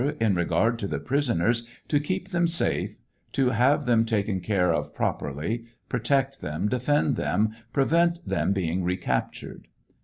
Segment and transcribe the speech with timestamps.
[0.19, 2.97] In regard to the prisoners, to keep tliem safe,
[3.33, 9.67] to have them taken care of properly, protect them, defend them, prevent them being recaptured.